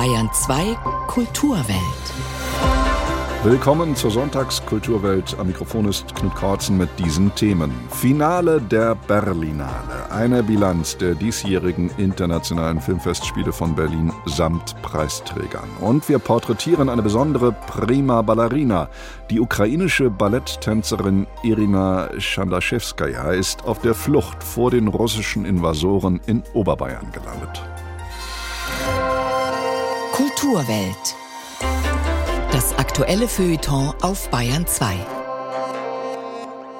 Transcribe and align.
Bayern 0.00 0.30
2 0.32 0.78
Kulturwelt. 1.08 1.76
Willkommen 3.44 3.94
zur 3.94 4.10
Sonntagskulturwelt. 4.10 5.36
Am 5.38 5.48
Mikrofon 5.48 5.84
ist 5.84 6.14
Knut 6.14 6.34
Kortzen 6.34 6.78
mit 6.78 6.88
diesen 6.98 7.34
Themen. 7.34 7.70
Finale 7.90 8.62
der 8.62 8.94
Berlinale. 8.94 10.10
Eine 10.10 10.42
Bilanz 10.42 10.96
der 10.96 11.14
diesjährigen 11.14 11.90
internationalen 11.98 12.80
Filmfestspiele 12.80 13.52
von 13.52 13.74
Berlin 13.74 14.10
samt 14.24 14.74
Preisträgern. 14.80 15.68
Und 15.82 16.08
wir 16.08 16.18
porträtieren 16.18 16.88
eine 16.88 17.02
besondere 17.02 17.52
Prima 17.52 18.22
Ballerina. 18.22 18.88
Die 19.28 19.38
ukrainische 19.38 20.08
Balletttänzerin 20.08 21.26
Irina 21.42 22.08
Schandaschewskaja 22.18 23.32
ist 23.32 23.66
auf 23.66 23.82
der 23.82 23.94
Flucht 23.94 24.42
vor 24.42 24.70
den 24.70 24.88
russischen 24.88 25.44
Invasoren 25.44 26.20
in 26.24 26.42
Oberbayern 26.54 27.12
gelandet. 27.12 27.62
Kulturwelt. 30.40 31.16
Das 32.50 32.72
aktuelle 32.78 33.28
Feuilleton 33.28 33.92
auf 34.00 34.30
Bayern 34.30 34.66
2. 34.66 34.96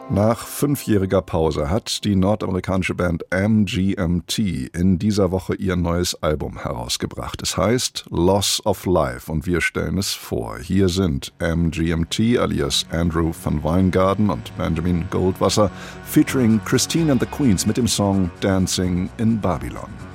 Nach 0.08 0.46
fünfjähriger 0.46 1.20
Pause 1.20 1.68
hat 1.68 2.04
die 2.04 2.16
nordamerikanische 2.16 2.94
Band 2.94 3.26
MGMT 3.30 4.38
in 4.38 4.98
dieser 4.98 5.30
Woche 5.30 5.54
ihr 5.56 5.76
neues 5.76 6.14
Album 6.22 6.58
herausgebracht. 6.62 7.42
Es 7.42 7.58
heißt 7.58 8.06
Loss 8.08 8.64
of 8.64 8.86
Life 8.86 9.30
und 9.30 9.46
wir 9.46 9.60
stellen 9.60 9.98
es 9.98 10.14
vor. 10.14 10.58
Hier 10.58 10.88
sind 10.88 11.34
MGMT 11.38 12.38
alias 12.38 12.86
Andrew 12.90 13.30
van 13.44 13.62
Weingarten 13.62 14.30
und 14.30 14.56
Benjamin 14.56 15.04
Goldwasser 15.10 15.70
featuring 16.04 16.60
Christine 16.64 17.12
and 17.12 17.20
the 17.20 17.26
Queens 17.26 17.66
mit 17.66 17.76
dem 17.76 17.88
Song 17.88 18.30
Dancing 18.40 19.10
in 19.18 19.38
Babylon. 19.38 20.09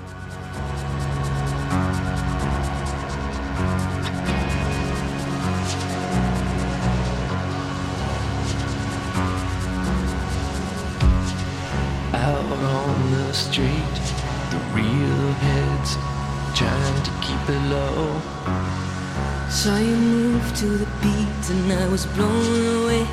To 20.66 20.78
the 20.78 20.92
beat 21.02 21.44
and 21.52 21.74
I 21.74 21.88
was 21.90 22.06
blown 22.16 22.64
away. 22.78 23.06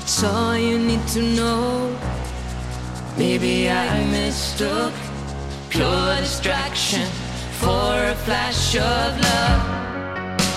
It's 0.00 0.22
all 0.22 0.56
you 0.56 0.78
need 0.78 1.04
to 1.08 1.22
know. 1.38 1.96
Maybe 3.16 3.68
I 3.68 4.04
mistook 4.16 4.92
pure 5.70 6.16
distraction 6.24 7.06
for 7.62 7.94
a 8.14 8.16
flash 8.26 8.76
of 8.76 9.10
love. 9.28 9.62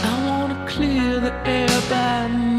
I 0.10 0.14
wanna 0.28 0.60
clear 0.74 1.20
the 1.20 1.34
air 1.58 1.82
by 1.90 2.51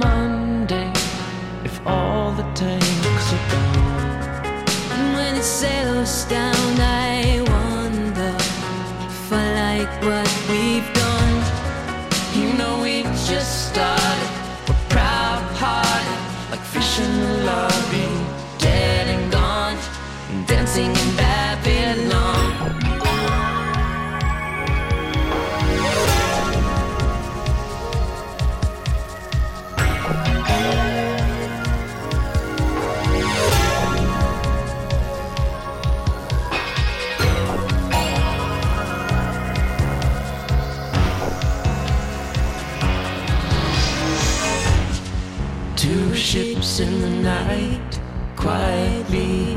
ships 46.32 46.80
in 46.80 47.02
the 47.02 47.10
night, 47.10 48.00
quietly 48.36 49.54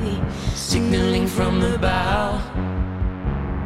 signaling 0.53 1.25
from 1.25 1.62
the 1.62 1.78
bow. 1.80 2.36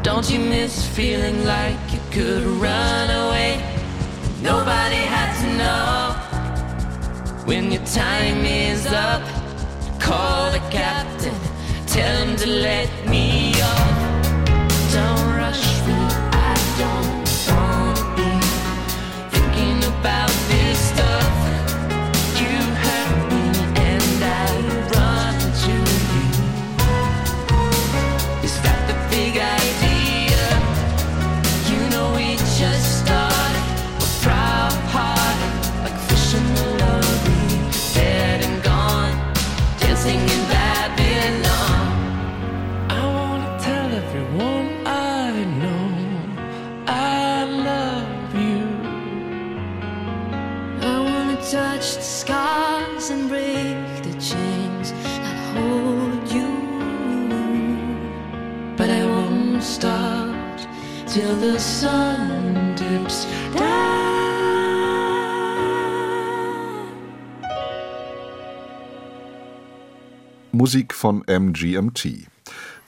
Don't 0.03 0.29
you 0.29 0.37
miss 0.37 0.87
feeling 0.95 1.43
like 1.43 1.79
you 1.91 1.99
could 2.11 2.43
run 2.61 3.09
away? 3.09 3.51
Nobody 4.43 5.01
had 5.15 5.31
to 5.41 5.47
know 5.57 7.45
when 7.47 7.71
your 7.71 7.83
time 7.83 8.45
is 8.45 8.85
up. 8.85 9.23
Call 9.99 10.51
the 10.51 10.63
captain, 10.69 11.33
tell 11.87 12.15
him 12.23 12.35
to 12.35 12.47
let 12.47 12.89
me 13.09 13.38
von 70.99 71.23
MGMT. 71.25 72.27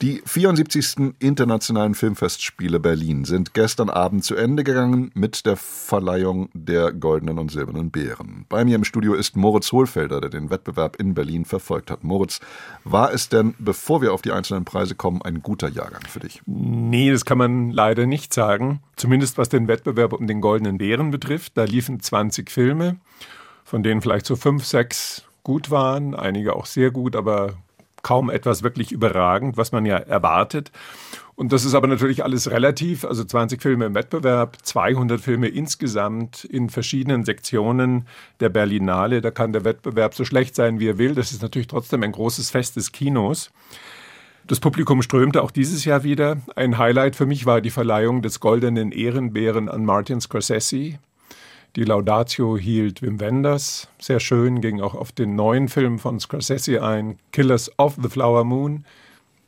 Die 0.02 0.20
74. 0.26 1.14
Internationalen 1.18 1.94
Filmfestspiele 1.94 2.78
Berlin 2.78 3.24
sind 3.24 3.54
gestern 3.54 3.88
Abend 3.88 4.22
zu 4.22 4.34
Ende 4.34 4.64
gegangen 4.64 5.12
mit 5.14 5.46
der 5.46 5.56
Verleihung 5.56 6.50
der 6.52 6.92
Goldenen 6.92 7.38
und 7.38 7.50
Silbernen 7.50 7.90
Bären. 7.90 8.44
Bei 8.50 8.66
mir 8.66 8.74
im 8.74 8.84
Studio 8.84 9.14
ist 9.14 9.34
Moritz 9.34 9.72
Hohlfelder, 9.72 10.20
der 10.20 10.28
den 10.28 10.50
Wettbewerb 10.50 10.96
in 10.96 11.14
Berlin 11.14 11.46
verfolgt 11.46 11.90
hat. 11.90 12.04
Moritz, 12.04 12.40
war 12.84 13.14
es 13.14 13.30
denn, 13.30 13.54
bevor 13.58 14.02
wir 14.02 14.12
auf 14.12 14.20
die 14.20 14.32
einzelnen 14.32 14.66
Preise 14.66 14.94
kommen, 14.94 15.22
ein 15.22 15.40
guter 15.40 15.68
Jahrgang 15.68 16.02
für 16.06 16.20
dich? 16.20 16.42
Nee, 16.44 17.10
das 17.10 17.24
kann 17.24 17.38
man 17.38 17.70
leider 17.70 18.04
nicht 18.04 18.34
sagen. 18.34 18.82
Zumindest 18.96 19.38
was 19.38 19.48
den 19.48 19.68
Wettbewerb 19.68 20.12
um 20.12 20.26
den 20.26 20.42
Goldenen 20.42 20.76
Bären 20.76 21.12
betrifft. 21.12 21.52
Da 21.56 21.64
liefen 21.64 22.00
20 22.00 22.50
Filme, 22.50 22.96
von 23.64 23.82
denen 23.82 24.02
vielleicht 24.02 24.26
so 24.26 24.36
fünf, 24.36 24.66
sechs 24.66 25.24
gut 25.44 25.70
waren, 25.70 26.14
einige 26.14 26.54
auch 26.54 26.66
sehr 26.66 26.90
gut, 26.90 27.16
aber 27.16 27.54
kaum 28.02 28.30
etwas 28.30 28.62
wirklich 28.62 28.92
überragend, 28.92 29.56
was 29.56 29.72
man 29.72 29.86
ja 29.86 29.96
erwartet. 29.96 30.70
Und 31.34 31.52
das 31.52 31.64
ist 31.64 31.74
aber 31.74 31.86
natürlich 31.86 32.22
alles 32.22 32.50
relativ. 32.50 33.04
Also 33.04 33.24
20 33.24 33.62
Filme 33.62 33.86
im 33.86 33.94
Wettbewerb, 33.94 34.58
200 34.62 35.20
Filme 35.20 35.48
insgesamt 35.48 36.44
in 36.44 36.68
verschiedenen 36.68 37.24
Sektionen 37.24 38.06
der 38.40 38.50
Berlinale. 38.50 39.20
Da 39.20 39.30
kann 39.30 39.52
der 39.52 39.64
Wettbewerb 39.64 40.14
so 40.14 40.24
schlecht 40.24 40.54
sein, 40.54 40.78
wie 40.78 40.88
er 40.88 40.98
will. 40.98 41.14
Das 41.14 41.32
ist 41.32 41.42
natürlich 41.42 41.68
trotzdem 41.68 42.02
ein 42.02 42.12
großes 42.12 42.50
Fest 42.50 42.76
des 42.76 42.92
Kinos. 42.92 43.50
Das 44.46 44.60
Publikum 44.60 45.02
strömte 45.02 45.42
auch 45.42 45.50
dieses 45.50 45.84
Jahr 45.84 46.02
wieder. 46.02 46.36
Ein 46.56 46.76
Highlight 46.76 47.16
für 47.16 47.26
mich 47.26 47.46
war 47.46 47.60
die 47.60 47.70
Verleihung 47.70 48.22
des 48.22 48.40
Goldenen 48.40 48.92
Ehrenbären 48.92 49.68
an 49.68 49.84
Martin 49.84 50.20
Scorsese. 50.20 50.98
Die 51.74 51.84
Laudatio 51.84 52.58
hielt 52.58 53.00
Wim 53.00 53.18
Wenders. 53.18 53.88
Sehr 53.98 54.20
schön, 54.20 54.60
ging 54.60 54.82
auch 54.82 54.94
auf 54.94 55.10
den 55.10 55.36
neuen 55.36 55.68
Film 55.68 55.98
von 55.98 56.20
Scorsese 56.20 56.82
ein, 56.82 57.18
Killers 57.32 57.70
of 57.78 57.96
the 58.02 58.10
Flower 58.10 58.44
Moon, 58.44 58.84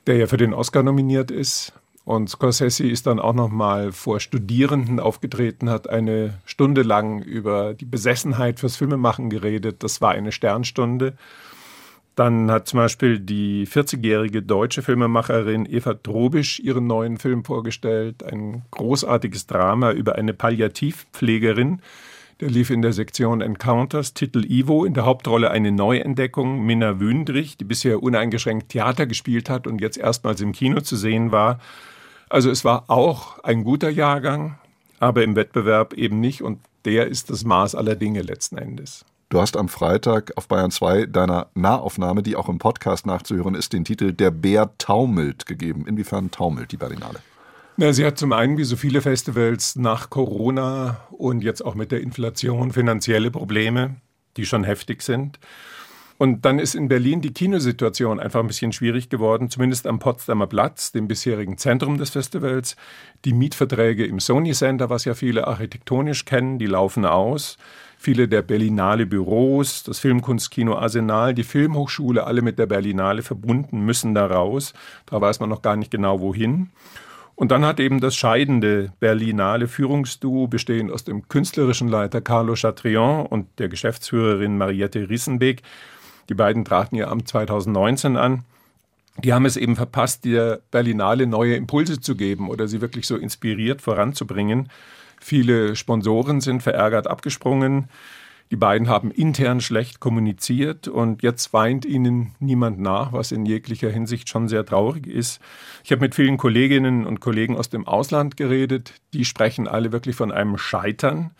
der 0.06 0.16
ja 0.16 0.26
für 0.26 0.38
den 0.38 0.54
Oscar 0.54 0.82
nominiert 0.82 1.30
ist. 1.30 1.74
Und 2.06 2.30
Scorsese 2.30 2.86
ist 2.86 3.06
dann 3.06 3.18
auch 3.18 3.34
nochmal 3.34 3.92
vor 3.92 4.20
Studierenden 4.20 5.00
aufgetreten, 5.00 5.68
hat 5.68 5.90
eine 5.90 6.38
Stunde 6.46 6.80
lang 6.80 7.20
über 7.22 7.74
die 7.74 7.84
Besessenheit 7.84 8.58
fürs 8.58 8.76
Filmemachen 8.76 9.28
geredet. 9.28 9.82
Das 9.82 10.00
war 10.00 10.12
eine 10.12 10.32
Sternstunde. 10.32 11.18
Dann 12.14 12.50
hat 12.50 12.68
zum 12.68 12.78
Beispiel 12.78 13.18
die 13.18 13.66
40-jährige 13.66 14.40
deutsche 14.40 14.80
Filmemacherin 14.80 15.66
Eva 15.66 15.92
Drobisch 15.92 16.58
ihren 16.60 16.86
neuen 16.86 17.18
Film 17.18 17.44
vorgestellt. 17.44 18.22
Ein 18.22 18.62
großartiges 18.70 19.46
Drama 19.46 19.90
über 19.90 20.14
eine 20.14 20.32
Palliativpflegerin. 20.32 21.80
Der 22.40 22.50
lief 22.50 22.70
in 22.70 22.82
der 22.82 22.92
Sektion 22.92 23.40
Encounters, 23.40 24.12
Titel 24.12 24.44
Ivo, 24.44 24.84
in 24.84 24.94
der 24.94 25.04
Hauptrolle 25.04 25.52
eine 25.52 25.70
Neuentdeckung, 25.70 26.64
Minna 26.66 26.98
Wündrich, 26.98 27.56
die 27.56 27.64
bisher 27.64 28.02
uneingeschränkt 28.02 28.70
Theater 28.70 29.06
gespielt 29.06 29.48
hat 29.48 29.68
und 29.68 29.80
jetzt 29.80 29.96
erstmals 29.96 30.40
im 30.40 30.52
Kino 30.52 30.80
zu 30.80 30.96
sehen 30.96 31.30
war. 31.30 31.60
Also 32.28 32.50
es 32.50 32.64
war 32.64 32.90
auch 32.90 33.38
ein 33.44 33.62
guter 33.62 33.88
Jahrgang, 33.88 34.58
aber 34.98 35.22
im 35.22 35.36
Wettbewerb 35.36 35.92
eben 35.92 36.18
nicht 36.18 36.42
und 36.42 36.58
der 36.84 37.06
ist 37.06 37.30
das 37.30 37.44
Maß 37.44 37.76
aller 37.76 37.94
Dinge 37.94 38.22
letzten 38.22 38.58
Endes. 38.58 39.04
Du 39.28 39.40
hast 39.40 39.56
am 39.56 39.68
Freitag 39.68 40.32
auf 40.36 40.48
Bayern 40.48 40.72
2 40.72 41.06
deiner 41.06 41.48
Nahaufnahme, 41.54 42.24
die 42.24 42.34
auch 42.34 42.48
im 42.48 42.58
Podcast 42.58 43.06
nachzuhören 43.06 43.54
ist, 43.54 43.72
den 43.72 43.84
Titel 43.84 44.12
Der 44.12 44.32
Bär 44.32 44.76
taumelt 44.78 45.46
gegeben. 45.46 45.86
Inwiefern 45.86 46.30
taumelt 46.30 46.72
die 46.72 46.76
Berlinale? 46.76 47.20
Na, 47.76 47.92
sie 47.92 48.06
hat 48.06 48.18
zum 48.18 48.32
einen, 48.32 48.56
wie 48.56 48.62
so 48.62 48.76
viele 48.76 49.00
Festivals, 49.00 49.74
nach 49.74 50.08
Corona 50.08 51.08
und 51.10 51.42
jetzt 51.42 51.64
auch 51.64 51.74
mit 51.74 51.90
der 51.90 52.02
Inflation 52.02 52.70
finanzielle 52.70 53.32
Probleme, 53.32 53.96
die 54.36 54.46
schon 54.46 54.62
heftig 54.62 55.02
sind. 55.02 55.40
Und 56.16 56.44
dann 56.44 56.60
ist 56.60 56.76
in 56.76 56.86
Berlin 56.86 57.20
die 57.20 57.32
Kinosituation 57.32 58.20
einfach 58.20 58.38
ein 58.38 58.46
bisschen 58.46 58.72
schwierig 58.72 59.08
geworden, 59.08 59.50
zumindest 59.50 59.88
am 59.88 59.98
Potsdamer 59.98 60.46
Platz, 60.46 60.92
dem 60.92 61.08
bisherigen 61.08 61.58
Zentrum 61.58 61.98
des 61.98 62.10
Festivals. 62.10 62.76
Die 63.24 63.32
Mietverträge 63.32 64.06
im 64.06 64.20
Sony 64.20 64.52
Center, 64.52 64.88
was 64.88 65.04
ja 65.04 65.14
viele 65.14 65.48
architektonisch 65.48 66.24
kennen, 66.24 66.60
die 66.60 66.66
laufen 66.66 67.04
aus 67.04 67.58
viele 68.04 68.28
der 68.28 68.42
Berlinale 68.42 69.06
Büros, 69.06 69.82
das 69.82 69.98
Filmkunstkino 69.98 70.76
Arsenal, 70.76 71.32
die 71.32 71.42
Filmhochschule, 71.42 72.26
alle 72.26 72.42
mit 72.42 72.58
der 72.58 72.66
Berlinale 72.66 73.22
verbunden, 73.22 73.80
müssen 73.80 74.14
da 74.14 74.26
raus. 74.26 74.74
Da 75.06 75.20
weiß 75.20 75.40
man 75.40 75.48
noch 75.48 75.62
gar 75.62 75.76
nicht 75.76 75.90
genau 75.90 76.20
wohin. 76.20 76.70
Und 77.36 77.50
dann 77.50 77.64
hat 77.64 77.80
eben 77.80 78.00
das 78.00 78.14
scheidende 78.14 78.92
Berlinale 79.00 79.66
Führungsduo, 79.66 80.46
bestehend 80.46 80.92
aus 80.92 81.04
dem 81.04 81.28
künstlerischen 81.28 81.88
Leiter 81.88 82.20
Carlo 82.20 82.54
Chatrion 82.54 83.26
und 83.26 83.46
der 83.58 83.68
Geschäftsführerin 83.68 84.56
Mariette 84.56 85.08
Rissenbeck, 85.08 85.62
die 86.28 86.34
beiden 86.34 86.64
traten 86.64 86.96
ihr 86.96 87.10
Amt 87.10 87.28
2019 87.28 88.16
an, 88.16 88.44
die 89.18 89.32
haben 89.32 89.46
es 89.46 89.56
eben 89.56 89.76
verpasst, 89.76 90.24
der 90.24 90.60
Berlinale 90.70 91.26
neue 91.26 91.54
Impulse 91.54 92.00
zu 92.00 92.16
geben 92.16 92.48
oder 92.48 92.66
sie 92.66 92.80
wirklich 92.80 93.06
so 93.06 93.16
inspiriert 93.16 93.80
voranzubringen. 93.80 94.68
Viele 95.20 95.76
Sponsoren 95.76 96.40
sind 96.40 96.62
verärgert 96.62 97.06
abgesprungen. 97.06 97.88
Die 98.50 98.56
beiden 98.56 98.88
haben 98.88 99.10
intern 99.10 99.60
schlecht 99.60 100.00
kommuniziert 100.00 100.86
und 100.86 101.22
jetzt 101.22 101.52
weint 101.52 101.84
ihnen 101.84 102.34
niemand 102.40 102.78
nach, 102.78 103.12
was 103.12 103.32
in 103.32 103.46
jeglicher 103.46 103.90
Hinsicht 103.90 104.28
schon 104.28 104.48
sehr 104.48 104.64
traurig 104.64 105.06
ist. 105.06 105.40
Ich 105.82 105.90
habe 105.92 106.02
mit 106.02 106.14
vielen 106.14 106.36
Kolleginnen 106.36 107.06
und 107.06 107.20
Kollegen 107.20 107.56
aus 107.56 107.70
dem 107.70 107.86
Ausland 107.86 108.36
geredet. 108.36 108.94
Die 109.12 109.24
sprechen 109.24 109.66
alle 109.66 109.92
wirklich 109.92 110.14
von 110.14 110.30
einem 110.30 110.58
Scheitern. 110.58 111.30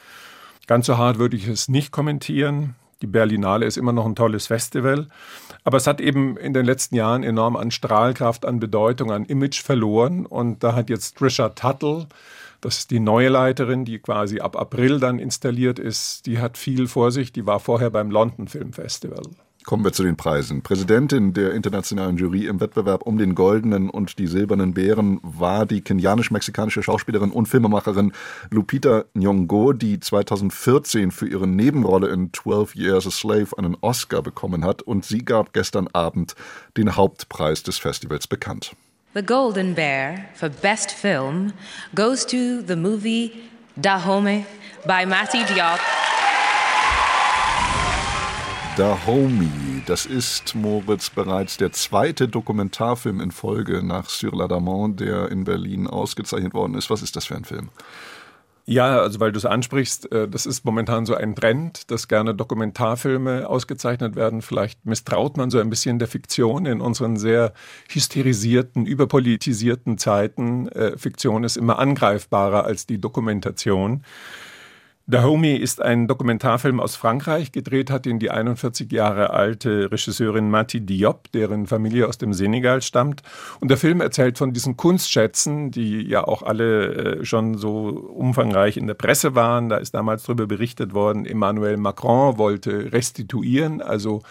Ganz 0.67 0.87
so 0.87 0.97
hart 0.97 1.19
würde 1.19 1.37
ich 1.37 1.47
es 1.47 1.69
nicht 1.69 1.93
kommentieren. 1.93 2.75
Die 3.03 3.07
Berlinale 3.07 3.67
ist 3.67 3.77
immer 3.77 3.93
noch 3.93 4.07
ein 4.07 4.15
tolles 4.15 4.47
Festival. 4.47 5.09
Aber 5.63 5.77
es 5.77 5.87
hat 5.87 6.01
eben 6.01 6.39
in 6.39 6.55
den 6.55 6.65
letzten 6.65 6.95
Jahren 6.95 7.23
enorm 7.23 7.57
an 7.57 7.71
Strahlkraft, 7.71 8.47
an 8.47 8.61
Bedeutung, 8.61 9.13
an 9.13 9.27
Image 9.27 9.63
verloren. 9.63 10.25
Und 10.25 10.65
da 10.65 10.75
hat 10.75 10.89
jetzt 10.89 11.19
Trisha 11.19 11.51
Tuttle, 11.51 12.07
das 12.65 12.79
ist 12.79 12.91
die 12.91 13.01
neue 13.01 13.29
Leiterin, 13.29 13.85
die 13.85 13.99
quasi 13.99 14.41
ab 14.41 14.57
April 14.57 14.99
dann 14.99 15.19
installiert 15.19 15.79
ist. 15.79 16.25
Die 16.25 16.39
hat 16.39 16.57
viel 16.57 16.87
vor 16.87 17.11
sich. 17.11 17.31
Die 17.31 17.45
war 17.45 17.61
vorher 17.61 17.91
beim 17.91 18.11
London 18.11 18.49
Film 18.49 18.73
Festival. 18.73 19.23
Kommen 19.65 19.85
wir 19.85 19.93
zu 19.93 20.03
den 20.03 20.17
Preisen. 20.17 20.63
Präsidentin 20.63 21.35
der 21.35 21.53
internationalen 21.53 22.17
Jury 22.17 22.47
im 22.47 22.61
Wettbewerb 22.61 23.03
um 23.03 23.19
den 23.19 23.35
goldenen 23.35 23.91
und 23.91 24.19
die 24.19 24.27
silbernen 24.27 24.73
Bären 24.73 25.21
war 25.23 25.67
die 25.67 25.83
kenianisch-mexikanische 25.83 26.83
Schauspielerin 26.83 27.31
und 27.31 27.47
Filmemacherin 27.47 28.13
Lupita 28.51 29.05
Nyong'o, 29.15 29.75
die 29.75 30.01
2014 30.01 31.11
für 31.11 31.29
ihre 31.29 31.47
Nebenrolle 31.47 32.09
in 32.09 32.33
12 32.33 32.77
Years 32.77 33.07
a 33.07 33.11
Slave 33.11 33.57
einen 33.59 33.77
Oscar 33.83 34.23
bekommen 34.23 34.65
hat 34.65 34.81
und 34.81 35.05
sie 35.05 35.25
gab 35.25 35.53
gestern 35.53 35.89
Abend 35.89 36.35
den 36.77 36.97
Hauptpreis 36.97 37.63
des 37.63 37.79
Festivals 37.79 38.27
bekannt. 38.27 38.75
The 39.15 39.23
Golden 39.23 39.75
Bear 39.75 40.29
for 40.35 40.49
Best 40.49 40.91
Film 40.91 41.53
goes 41.95 42.27
to 42.27 42.63
the 42.63 42.75
movie 42.75 43.49
Dahomey 43.81 44.45
by 44.85 45.05
Mati 45.05 45.45
Diop. 45.45 45.79
Dahomey, 48.77 49.85
das 49.87 50.05
ist 50.07 50.57
Moritz 50.57 51.11
bereits 51.11 51.57
der 51.57 51.71
zweite 51.71 52.27
Dokumentarfilm 52.27 53.21
in 53.21 53.31
Folge 53.31 53.85
nach 53.85 54.09
Sur 54.09 54.33
l'Adamant, 54.33 54.97
der 54.97 55.31
in 55.31 55.45
Berlin 55.45 55.87
ausgezeichnet 55.87 56.53
worden 56.53 56.75
ist. 56.75 56.91
Was 56.91 57.01
ist 57.01 57.15
das 57.15 57.27
für 57.27 57.37
ein 57.37 57.45
Film? 57.45 57.69
Ja, 58.67 59.01
also 59.01 59.21
weil 59.21 59.31
du 59.31 59.37
es 59.37 59.45
ansprichst, 59.45 60.11
äh, 60.11 60.27
das 60.27 60.47
ist 60.47 60.65
momentan 60.65 61.05
so 61.05 61.15
ein 61.15 61.37
Trend, 61.37 61.91
dass 61.91 62.09
gerne 62.09 62.35
Dokumentarfilme 62.35 63.47
ausgezeichnet 63.47 64.17
werden. 64.17 64.41
Vielleicht 64.41 64.87
misstraut 64.87 65.37
man 65.37 65.51
so 65.51 65.59
ein 65.59 65.69
bisschen 65.69 65.99
der 65.99 66.09
Fiktion 66.09 66.65
in 66.65 66.81
unseren 66.81 67.19
sehr 67.19 67.53
hysterisierten, 67.91 68.87
überpolitisierten 68.87 69.99
Zeiten. 69.99 70.69
Äh, 70.69 70.97
Fiktion 70.97 71.45
ist 71.45 71.59
immer 71.59 71.79
angreifbarer 71.79 72.65
als 72.65 72.87
die 72.87 72.99
Dokumentation. 72.99 74.03
Dahomey 75.07 75.55
ist 75.55 75.83
ein 75.83 76.09
Dokumentarfilm 76.09 76.81
aus 76.81 76.97
Frankreich. 76.97 77.53
Gedreht 77.53 77.91
hat 77.91 78.07
ihn 78.07 78.19
die 78.19 78.31
41 78.31 78.91
Jahre 78.91 79.31
alte 79.31 79.93
Regisseurin 79.93 80.49
Mati 80.49 80.81
Diop, 80.81 81.31
deren 81.33 81.67
Familie 81.67 82.09
aus 82.09 82.17
dem 82.17 82.33
Senegal 82.33 82.81
stammt. 82.81 83.23
Und 83.61 83.69
der 83.69 83.77
Film 83.77 84.01
erzählt 84.01 84.39
von 84.39 84.55
diesen 84.55 84.79
Kunstschätzen, 84.79 85.71
die 85.71 86.01
ja 86.01 86.25
auch 86.25 86.43
alle 86.43 87.19
äh, 87.19 87.25
schon 87.27 87.59
so 87.59 87.89
umfangreich 87.89 88.79
in 88.79 88.87
der 88.87 88.95
Presse 88.95 89.35
waren. 89.35 89.69
Da 89.69 89.77
ist 89.77 89.93
damals 89.93 90.23
darüber 90.23 90.47
berichtet 90.47 90.95
worden, 90.95 91.27
Emmanuel 91.27 91.77
Macron 91.77 92.39
wollte 92.39 92.91
restituieren, 92.91 93.83
also 93.83 94.23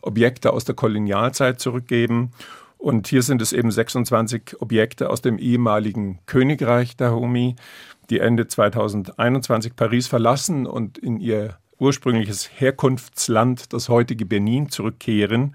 Objekte 0.00 0.52
aus 0.52 0.64
der 0.64 0.76
Kolonialzeit 0.76 1.58
zurückgeben. 1.58 2.30
Und 2.80 3.08
hier 3.08 3.22
sind 3.22 3.42
es 3.42 3.52
eben 3.52 3.70
26 3.70 4.62
Objekte 4.62 5.10
aus 5.10 5.20
dem 5.20 5.38
ehemaligen 5.38 6.18
Königreich 6.24 6.96
Dahomey 6.96 7.54
die 8.08 8.20
Ende 8.20 8.48
2021 8.48 9.76
Paris 9.76 10.06
verlassen 10.06 10.66
und 10.66 10.96
in 10.96 11.20
ihr 11.20 11.58
ursprüngliches 11.78 12.50
Herkunftsland, 12.58 13.74
das 13.74 13.90
heutige 13.90 14.24
Benin, 14.24 14.70
zurückkehren. 14.70 15.54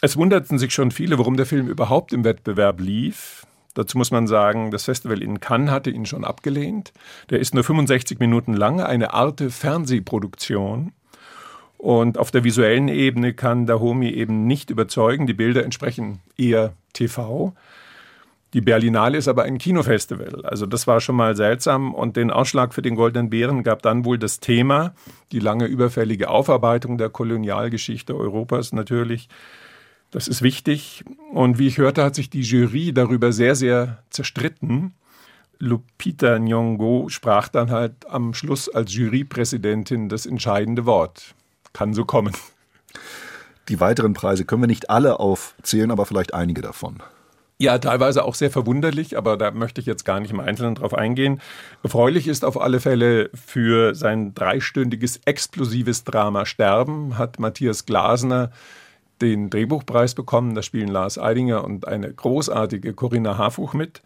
Es 0.00 0.16
wunderten 0.16 0.58
sich 0.58 0.74
schon 0.74 0.90
viele, 0.90 1.16
warum 1.16 1.36
der 1.36 1.46
Film 1.46 1.68
überhaupt 1.68 2.12
im 2.12 2.24
Wettbewerb 2.24 2.80
lief. 2.80 3.46
Dazu 3.74 3.96
muss 3.96 4.10
man 4.10 4.26
sagen, 4.26 4.72
das 4.72 4.84
Festival 4.84 5.22
in 5.22 5.38
Cannes 5.38 5.70
hatte 5.70 5.90
ihn 5.90 6.06
schon 6.06 6.24
abgelehnt. 6.24 6.92
Der 7.30 7.38
ist 7.38 7.54
nur 7.54 7.62
65 7.62 8.18
Minuten 8.18 8.52
lang, 8.52 8.80
eine 8.80 9.14
Art 9.14 9.40
Fernsehproduktion. 9.40 10.92
Und 11.78 12.18
auf 12.18 12.30
der 12.30 12.44
visuellen 12.44 12.88
Ebene 12.88 13.34
kann 13.34 13.66
Dahomey 13.66 14.10
eben 14.10 14.46
nicht 14.46 14.70
überzeugen. 14.70 15.26
Die 15.26 15.34
Bilder 15.34 15.64
entsprechen 15.64 16.20
eher 16.36 16.72
TV. 16.92 17.54
Die 18.54 18.60
Berlinale 18.60 19.18
ist 19.18 19.28
aber 19.28 19.42
ein 19.42 19.58
Kinofestival. 19.58 20.44
Also 20.46 20.64
das 20.64 20.86
war 20.86 21.00
schon 21.00 21.16
mal 21.16 21.36
seltsam. 21.36 21.92
Und 21.92 22.16
den 22.16 22.30
Ausschlag 22.30 22.72
für 22.72 22.82
den 22.82 22.96
Goldenen 22.96 23.28
Bären 23.28 23.62
gab 23.62 23.82
dann 23.82 24.04
wohl 24.04 24.18
das 24.18 24.40
Thema, 24.40 24.94
die 25.32 25.40
lange 25.40 25.66
überfällige 25.66 26.30
Aufarbeitung 26.30 26.96
der 26.96 27.10
Kolonialgeschichte 27.10 28.16
Europas 28.16 28.72
natürlich. 28.72 29.28
Das 30.10 30.28
ist 30.28 30.40
wichtig. 30.40 31.04
Und 31.32 31.58
wie 31.58 31.66
ich 31.66 31.78
hörte, 31.78 32.02
hat 32.02 32.14
sich 32.14 32.30
die 32.30 32.40
Jury 32.40 32.94
darüber 32.94 33.32
sehr, 33.32 33.54
sehr 33.54 34.02
zerstritten. 34.08 34.94
Lupita 35.58 36.36
Nyong'o 36.36 37.10
sprach 37.10 37.48
dann 37.48 37.70
halt 37.70 38.08
am 38.08 38.32
Schluss 38.32 38.68
als 38.68 38.94
Jurypräsidentin 38.94 40.08
das 40.08 40.24
entscheidende 40.24 40.86
Wort. 40.86 41.34
Kann 41.76 41.92
so 41.92 42.06
kommen. 42.06 42.32
Die 43.68 43.80
weiteren 43.80 44.14
Preise 44.14 44.46
können 44.46 44.62
wir 44.62 44.66
nicht 44.66 44.88
alle 44.88 45.20
aufzählen, 45.20 45.90
aber 45.90 46.06
vielleicht 46.06 46.32
einige 46.32 46.62
davon. 46.62 47.02
Ja, 47.58 47.76
teilweise 47.76 48.24
auch 48.24 48.34
sehr 48.34 48.50
verwunderlich, 48.50 49.18
aber 49.18 49.36
da 49.36 49.50
möchte 49.50 49.82
ich 49.82 49.86
jetzt 49.86 50.06
gar 50.06 50.18
nicht 50.18 50.30
im 50.30 50.40
Einzelnen 50.40 50.76
drauf 50.76 50.94
eingehen. 50.94 51.42
Erfreulich 51.82 52.28
ist 52.28 52.46
auf 52.46 52.58
alle 52.58 52.80
Fälle 52.80 53.28
für 53.34 53.94
sein 53.94 54.34
dreistündiges 54.34 55.20
explosives 55.26 56.04
Drama 56.04 56.46
Sterben 56.46 57.18
hat 57.18 57.38
Matthias 57.38 57.84
Glasner 57.84 58.52
den 59.20 59.50
Drehbuchpreis 59.50 60.14
bekommen. 60.14 60.54
Da 60.54 60.62
spielen 60.62 60.88
Lars 60.88 61.18
Eidinger 61.18 61.62
und 61.62 61.86
eine 61.86 62.10
großartige 62.10 62.94
Corinna 62.94 63.36
Harfuch 63.36 63.74
mit 63.74 64.00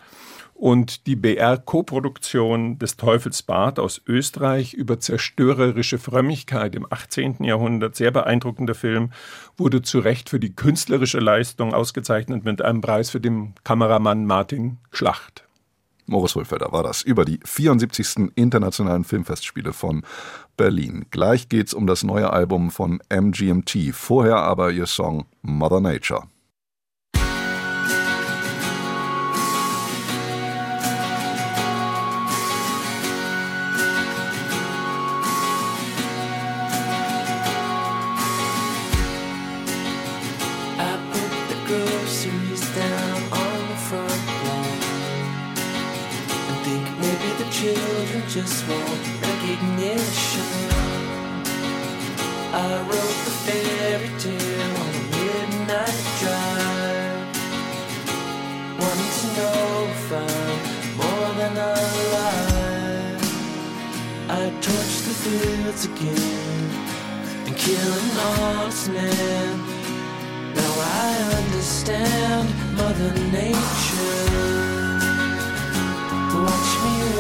und 0.61 1.07
die 1.07 1.17
BR-Koproduktion 1.17 2.79
des 2.79 2.99
Teufelsbad 2.99 3.79
aus 3.79 4.03
Österreich 4.07 4.75
über 4.75 5.01
zerstörerische 5.01 5.99
Frömmigkeit 5.99 6.75
im 6.75 6.87
18. 6.89 7.43
Jahrhundert, 7.45 7.97
sehr 7.97 8.11
beeindruckender 8.11 8.75
Film, 8.75 9.11
wurde 9.57 9.81
zu 9.81 10.01
Recht 10.01 10.29
für 10.29 10.39
die 10.39 10.55
künstlerische 10.55 11.19
Leistung 11.19 11.73
ausgezeichnet 11.73 12.45
mit 12.45 12.61
einem 12.61 12.83
Preis 12.83 13.09
für 13.09 13.21
den 13.21 13.55
Kameramann 13.65 14.27
Martin 14.27 14.77
Schlacht. 14.93 15.45
Moritz 16.05 16.35
Hohlfelder 16.35 16.73
war 16.73 16.83
das 16.83 17.01
über 17.01 17.25
die 17.25 17.41
74. 17.43 18.33
Internationalen 18.35 19.05
Filmfestspiele 19.05 19.73
von 19.73 20.03
Berlin. 20.59 21.07
Gleich 21.11 21.49
geht's 21.49 21.73
um 21.73 21.87
das 21.87 22.05
neue 22.05 22.31
Album 22.35 22.71
von 22.71 23.01
MGMT, 23.09 23.95
vorher 23.95 24.37
aber 24.37 24.73
ihr 24.73 24.87
Song 24.87 25.25
Mother 25.41 25.81
Nature. 25.81 26.25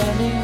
Running 0.01 0.40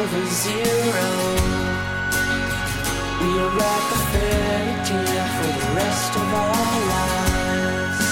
over 0.00 0.24
zero. 0.26 1.08
We'll 3.20 3.50
write 3.58 3.88
a 3.96 4.00
fairy 4.12 4.74
tale 4.88 5.28
for 5.36 5.50
the 5.60 5.68
rest 5.80 6.12
of 6.22 6.26
our 6.42 6.74
lives. 6.94 8.02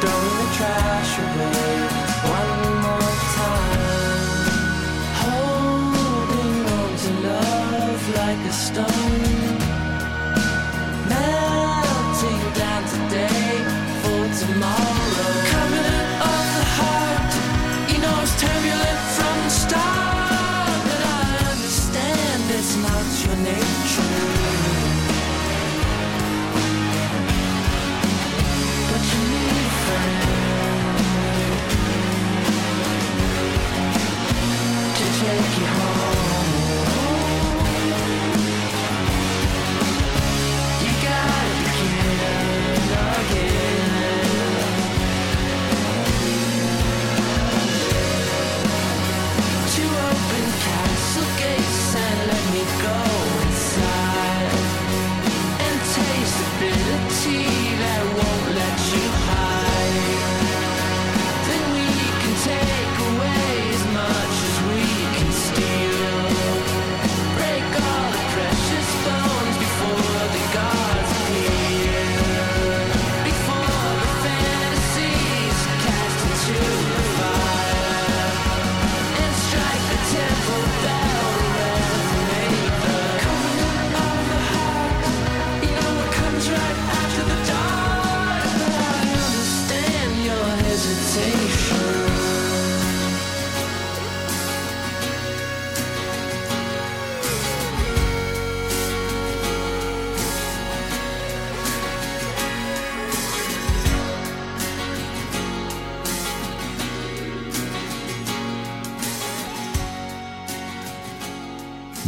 Throwing 0.00 0.36
the 0.40 0.48
trash 0.58 1.12
away 1.24 1.72
one 2.38 2.54
more 2.84 3.14
time. 3.40 4.46
Holding 5.22 6.56
on 6.78 6.90
to 7.02 7.10
love 7.28 8.02
like 8.20 8.42
a 8.46 8.52
stone. 8.52 9.31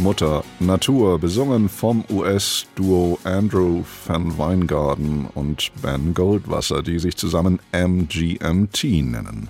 Mutter 0.05 0.43
Natur, 0.59 1.17
besungen 1.17 1.67
vom 1.67 2.03
US-Duo 2.11 3.17
Andrew 3.23 3.81
Van 4.05 4.37
Weingarten 4.37 5.25
und 5.33 5.71
Ben 5.81 6.13
Goldwasser, 6.13 6.83
die 6.83 6.99
sich 6.99 7.17
zusammen 7.17 7.59
MGMT 7.71 8.83
nennen. 8.83 9.49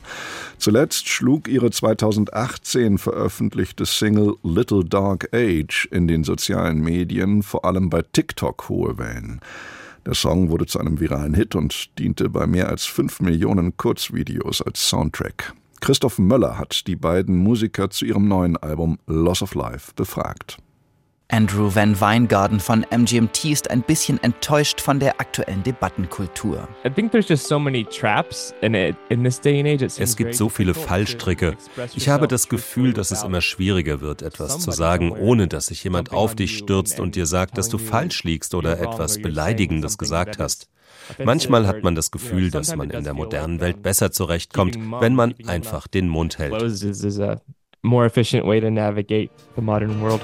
Zuletzt 0.57 1.09
schlug 1.09 1.49
ihre 1.49 1.71
2018 1.71 2.99
veröffentlichte 2.99 3.85
Single 3.85 4.37
Little 4.43 4.85
Dark 4.85 5.27
Age 5.33 5.89
in 5.91 6.07
den 6.07 6.23
sozialen 6.23 6.79
Medien, 6.79 7.43
vor 7.43 7.65
allem 7.65 7.89
bei 7.89 8.01
TikTok, 8.01 8.69
hohe 8.69 8.97
Wellen. 8.97 9.41
Der 10.05 10.13
Song 10.13 10.49
wurde 10.51 10.67
zu 10.67 10.79
einem 10.79 11.01
viralen 11.01 11.33
Hit 11.33 11.55
und 11.55 11.99
diente 11.99 12.29
bei 12.29 12.47
mehr 12.47 12.69
als 12.69 12.85
fünf 12.85 13.19
Millionen 13.19 13.75
Kurzvideos 13.75 14.61
als 14.61 14.87
Soundtrack. 14.87 15.53
Christoph 15.81 16.19
Möller 16.19 16.57
hat 16.57 16.87
die 16.87 16.95
beiden 16.95 17.37
Musiker 17.37 17.89
zu 17.89 18.05
ihrem 18.05 18.27
neuen 18.27 18.57
Album 18.57 18.97
Loss 19.07 19.41
of 19.41 19.55
Life 19.55 19.91
befragt. 19.95 20.57
Andrew 21.29 21.73
Van 21.73 21.99
Weingarten 21.99 22.59
von 22.59 22.85
MGMT 22.91 23.45
ist 23.45 23.71
ein 23.71 23.81
bisschen 23.81 24.21
enttäuscht 24.21 24.79
von 24.79 24.99
der 24.99 25.19
aktuellen 25.19 25.63
Debattenkultur. 25.63 26.67
Es 29.97 30.15
gibt 30.15 30.35
so 30.35 30.49
viele 30.49 30.73
Fallstricke. 30.73 31.57
Ich 31.95 32.09
habe 32.09 32.27
das 32.27 32.47
Gefühl, 32.47 32.93
dass 32.93 33.11
es 33.11 33.23
immer 33.23 33.41
schwieriger 33.41 34.01
wird, 34.01 34.21
etwas 34.21 34.59
zu 34.59 34.71
sagen, 34.71 35.11
ohne 35.11 35.47
dass 35.47 35.67
sich 35.67 35.83
jemand 35.83 36.13
auf 36.13 36.35
dich 36.35 36.57
stürzt 36.57 36.99
und 36.99 37.15
dir 37.15 37.25
sagt, 37.25 37.57
dass 37.57 37.69
du 37.69 37.79
falsch 37.79 38.23
liegst 38.23 38.53
oder 38.53 38.79
etwas 38.79 39.19
Beleidigendes 39.19 39.97
gesagt 39.97 40.37
hast. 40.37 40.69
Manchmal 41.23 41.67
hat 41.67 41.83
man 41.83 41.95
das 41.95 42.11
Gefühl, 42.11 42.51
dass 42.51 42.75
man 42.75 42.91
in 42.91 43.03
der 43.03 43.13
modernen 43.13 43.59
Welt 43.59 43.81
besser 43.81 44.11
zurechtkommt, 44.11 44.77
wenn 45.01 45.15
man 45.15 45.33
einfach 45.47 45.87
den 45.87 46.07
Mund 46.07 46.37
hält. 46.37 46.53
more 47.83 48.05
efficient 48.05 48.47
way 48.47 48.59
to 48.59 48.71
navigate 48.71 49.29
the 49.55 49.61
modern 49.61 50.01
world. 50.01 50.21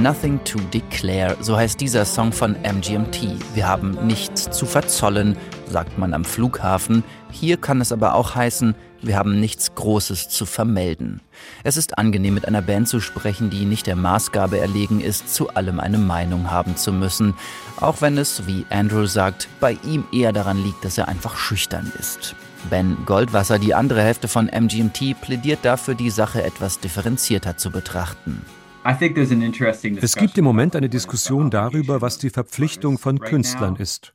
Nothing 0.00 0.42
to 0.44 0.58
declare. 0.72 1.36
So 1.40 1.56
heißt 1.58 1.78
dieser 1.78 2.06
Song 2.06 2.32
von 2.32 2.56
MGMT. 2.62 3.36
Wir 3.54 3.68
haben 3.68 3.98
nichts 4.06 4.50
zu 4.50 4.64
verzollen, 4.64 5.36
sagt 5.68 5.98
man 5.98 6.14
am 6.14 6.24
Flughafen. 6.24 7.04
Hier 7.30 7.58
kann 7.58 7.82
es 7.82 7.92
aber 7.92 8.14
auch 8.14 8.34
heißen, 8.34 8.74
wir 9.02 9.16
haben 9.16 9.40
nichts 9.40 9.74
Großes 9.74 10.28
zu 10.28 10.46
vermelden. 10.46 11.20
Es 11.64 11.76
ist 11.76 11.98
angenehm, 11.98 12.34
mit 12.34 12.46
einer 12.46 12.62
Band 12.62 12.88
zu 12.88 13.00
sprechen, 13.00 13.50
die 13.50 13.64
nicht 13.64 13.86
der 13.86 13.96
Maßgabe 13.96 14.58
erlegen 14.58 15.00
ist, 15.00 15.34
zu 15.34 15.50
allem 15.50 15.80
eine 15.80 15.98
Meinung 15.98 16.50
haben 16.50 16.76
zu 16.76 16.92
müssen. 16.92 17.34
Auch 17.78 18.00
wenn 18.00 18.18
es, 18.18 18.46
wie 18.46 18.66
Andrew 18.70 19.06
sagt, 19.06 19.48
bei 19.58 19.78
ihm 19.84 20.04
eher 20.12 20.32
daran 20.32 20.62
liegt, 20.62 20.84
dass 20.84 20.98
er 20.98 21.08
einfach 21.08 21.36
schüchtern 21.36 21.92
ist. 21.98 22.34
Ben 22.68 22.98
Goldwasser, 23.06 23.58
die 23.58 23.74
andere 23.74 24.02
Hälfte 24.02 24.28
von 24.28 24.46
MGMT, 24.46 25.20
plädiert 25.20 25.60
dafür, 25.62 25.94
die 25.94 26.10
Sache 26.10 26.42
etwas 26.42 26.78
differenzierter 26.78 27.56
zu 27.56 27.70
betrachten. 27.70 28.44
Es 28.82 30.16
gibt 30.16 30.38
im 30.38 30.44
Moment 30.44 30.74
eine 30.76 30.88
Diskussion 30.88 31.50
darüber, 31.50 32.00
was 32.00 32.18
die 32.18 32.30
Verpflichtung 32.30 32.98
von 32.98 33.18
Künstlern 33.20 33.76
ist. 33.76 34.12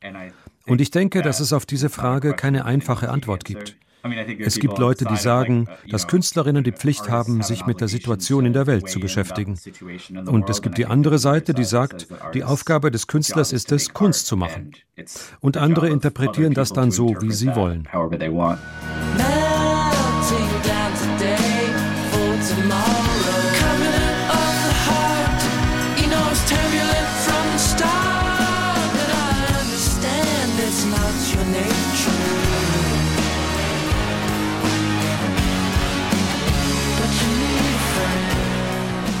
Und 0.66 0.80
ich 0.80 0.90
denke, 0.90 1.22
dass 1.22 1.40
es 1.40 1.52
auf 1.52 1.66
diese 1.66 1.88
Frage 1.88 2.34
keine 2.34 2.64
einfache 2.64 3.08
Antwort 3.08 3.44
gibt. 3.44 3.76
Es 4.38 4.58
gibt 4.58 4.78
Leute, 4.78 5.04
die 5.04 5.16
sagen, 5.16 5.68
dass 5.90 6.06
Künstlerinnen 6.06 6.64
die 6.64 6.72
Pflicht 6.72 7.08
haben, 7.08 7.42
sich 7.42 7.66
mit 7.66 7.80
der 7.80 7.88
Situation 7.88 8.46
in 8.46 8.52
der 8.52 8.66
Welt 8.66 8.88
zu 8.88 9.00
beschäftigen. 9.00 9.58
Und 10.26 10.48
es 10.50 10.62
gibt 10.62 10.78
die 10.78 10.86
andere 10.86 11.18
Seite, 11.18 11.54
die 11.54 11.64
sagt, 11.64 12.08
die 12.34 12.44
Aufgabe 12.44 12.90
des 12.90 13.06
Künstlers 13.06 13.52
ist 13.52 13.72
es, 13.72 13.92
Kunst 13.92 14.26
zu 14.26 14.36
machen. 14.36 14.72
Und 15.40 15.56
andere 15.56 15.88
interpretieren 15.88 16.54
das 16.54 16.72
dann 16.72 16.90
so, 16.90 17.16
wie 17.20 17.32
sie 17.32 17.54
wollen. 17.54 17.88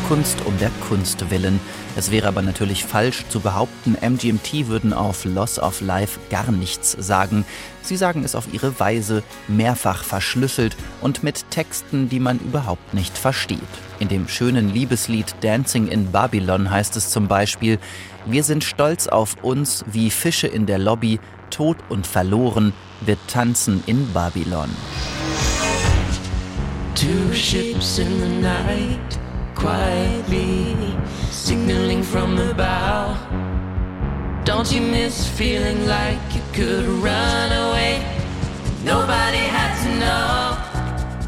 Kunst 0.08 0.46
um 0.46 0.56
der 0.58 0.70
Kunst 0.88 1.32
willen. 1.32 1.58
Es 1.96 2.12
wäre 2.12 2.28
aber 2.28 2.40
natürlich 2.40 2.84
falsch 2.84 3.24
zu 3.28 3.40
behaupten, 3.40 3.96
MGMT 4.00 4.68
würden 4.68 4.92
auf 4.92 5.24
Loss 5.24 5.58
of 5.58 5.80
Life 5.80 6.20
gar 6.30 6.52
nichts 6.52 6.92
sagen. 6.92 7.44
Sie 7.82 7.96
sagen 7.96 8.22
es 8.22 8.36
auf 8.36 8.52
ihre 8.52 8.78
Weise, 8.78 9.24
mehrfach 9.48 10.04
verschlüsselt 10.04 10.76
und 11.00 11.24
mit 11.24 11.50
Texten, 11.50 12.08
die 12.08 12.20
man 12.20 12.38
überhaupt 12.38 12.94
nicht 12.94 13.18
versteht. 13.18 13.58
In 13.98 14.06
dem 14.06 14.28
schönen 14.28 14.72
Liebeslied 14.72 15.34
Dancing 15.40 15.88
in 15.88 16.12
Babylon 16.12 16.70
heißt 16.70 16.96
es 16.96 17.10
zum 17.10 17.26
Beispiel, 17.26 17.80
wir 18.26 18.44
sind 18.44 18.62
stolz 18.62 19.08
auf 19.08 19.42
uns 19.42 19.84
wie 19.90 20.10
Fische 20.10 20.46
in 20.46 20.66
der 20.66 20.78
Lobby, 20.78 21.18
tot 21.50 21.78
und 21.88 22.06
verloren, 22.06 22.72
wir 23.00 23.16
tanzen 23.26 23.82
in 23.86 24.12
Babylon. 24.12 24.70
Two 26.94 27.34
ships 27.34 27.98
in 27.98 28.20
the 28.20 28.28
night 28.40 29.25
quietly, 29.66 30.76
signaling 31.32 32.00
from 32.00 32.36
the 32.36 32.54
bow. 32.54 33.16
Don't 34.44 34.70
you 34.70 34.80
miss 34.80 35.28
feeling 35.28 35.88
like 35.88 36.22
you 36.36 36.42
could 36.52 36.86
run 37.02 37.50
away? 37.50 37.92
Nobody 38.84 39.42
had 39.56 39.72
to 39.82 39.90
know. 39.98 40.35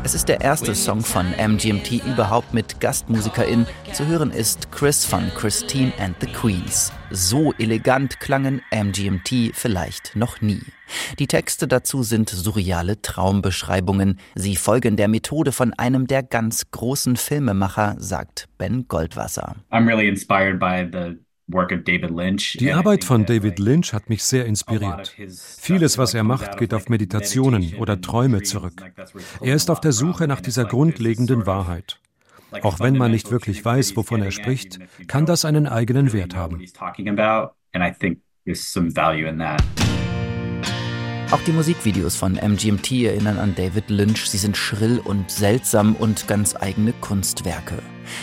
Es 0.09 0.15
ist 0.15 0.31
der 0.31 0.41
erste 0.41 0.75
Song 0.75 1.03
von 1.03 1.27
MGMT 1.33 2.03
überhaupt 2.07 2.55
mit 2.55 2.81
GastmusikerInnen. 2.81 3.67
Zu 3.93 4.07
hören 4.07 4.31
ist 4.31 4.73
Chris 4.73 5.05
von 5.05 5.31
Christine 5.37 5.93
and 5.99 6.17
the 6.23 6.27
Queens. 6.27 6.91
So 7.11 7.53
elegant 7.59 8.19
klangen 8.19 8.63
MGMT 8.71 9.55
vielleicht 9.55 10.17
noch 10.17 10.41
nie. 10.41 10.63
Die 11.19 11.27
Texte 11.27 11.69
dazu 11.69 12.03
sind 12.03 12.31
surreale 12.31 13.03
Traumbeschreibungen. 13.03 14.19
Sie 14.35 14.57
folgen 14.57 14.97
der 14.97 15.09
Methode 15.09 15.53
von 15.53 15.75
einem 15.75 16.07
der 16.07 16.23
ganz 16.23 16.71
großen 16.71 17.17
Filmemacher, 17.17 17.97
sagt 17.99 18.49
Ben 18.57 18.89
Goldwasser. 18.89 19.57
I'm 19.71 19.87
really 19.87 20.09
inspired 20.09 20.59
by 20.59 20.89
the 20.91 21.19
die 21.49 22.73
Arbeit 22.73 23.05
von 23.05 23.25
David 23.25 23.59
Lynch 23.59 23.95
hat 23.95 24.11
mich 24.11 24.23
sehr 24.23 24.45
inspiriert. 24.45 25.17
Vieles, 25.59 25.97
was 25.97 26.13
er 26.13 26.23
macht, 26.23 26.59
geht 26.59 26.75
auf 26.75 26.91
Meditationen 26.91 27.75
oder 27.77 28.01
Träume 28.03 28.43
zurück. 28.43 28.85
Er 29.41 29.55
ist 29.55 29.71
auf 29.71 29.81
der 29.81 29.93
Suche 29.93 30.29
nach 30.29 30.43
dieser 30.43 30.67
grundlegenden 30.67 31.47
Wahrheit. 31.47 32.01
Auch 32.63 32.81
wenn 32.81 32.97
man 32.97 33.11
nicht 33.11 33.31
wirklich 33.31 33.65
weiß, 33.65 33.97
wovon 33.97 34.23
er 34.23 34.31
spricht, 34.31 34.79
kann 35.07 35.25
das 35.27 35.45
einen 35.45 35.67
eigenen 35.67 36.13
Wert 36.13 36.37
haben. 36.37 36.63
Auch 41.31 41.43
die 41.43 41.53
Musikvideos 41.53 42.17
von 42.17 42.37
MGMT 42.37 42.91
erinnern 43.05 43.37
an 43.37 43.55
David 43.55 43.91
Lynch. 43.91 44.31
Sie 44.31 44.39
sind 44.39 44.57
schrill 44.57 44.99
und 44.99 45.31
seltsam 45.31 45.95
und 45.95 46.27
ganz 46.27 46.57
eigene 46.57 46.95
Kunstwerke. 46.95 47.83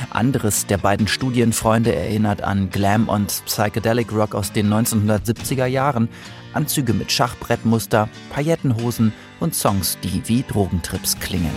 Anderes 0.09 0.65
der 0.65 0.79
beiden 0.79 1.07
Studienfreunde 1.07 1.93
erinnert 1.93 2.41
an 2.41 2.71
Glam 2.71 3.07
und 3.07 3.43
Psychedelic 3.45 4.11
Rock 4.11 4.33
aus 4.33 4.53
den 4.53 4.73
1970er 4.73 5.67
Jahren, 5.67 6.09
Anzüge 6.53 6.93
mit 6.93 7.11
Schachbrettmuster, 7.11 8.09
Paillettenhosen 8.31 9.13
und 9.39 9.53
Songs, 9.53 9.99
die 10.01 10.23
wie 10.25 10.41
Drogentrips 10.41 11.19
klingen. 11.19 11.51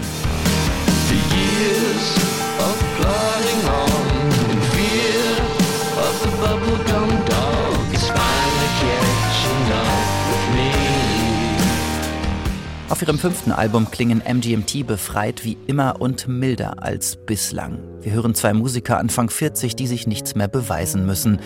Auf 12.89 13.03
ihrem 13.03 13.19
fünften 13.19 13.53
Album 13.53 13.91
klingen 13.91 14.23
MGMT 14.27 14.87
befreit 14.87 15.45
wie 15.45 15.59
immer 15.67 16.01
und 16.01 16.27
milder 16.27 16.83
als 16.83 17.17
bislang. 17.17 17.81
Wir 18.01 18.13
hören 18.13 18.35
zwei 18.35 18.55
Musiker 18.55 18.97
Anfang 18.97 19.29
40, 19.29 19.77
die 19.77 19.87
sich 19.87 20.07
nichts 20.07 20.35
mehr 20.35 20.49
beweisen 20.49 21.05
müssen 21.05 21.39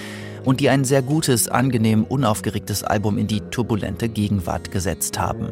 und 0.44 0.60
die 0.60 0.70
ein 0.70 0.84
sehr 0.84 1.02
gutes, 1.02 1.48
angenehm 1.48 2.04
unaufgeregtes 2.04 2.84
Album 2.84 3.18
in 3.18 3.26
die 3.26 3.40
turbulente 3.40 4.08
Gegenwart 4.08 4.70
gesetzt 4.70 5.18
haben. 5.18 5.48